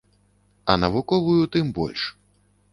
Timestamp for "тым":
1.57-1.71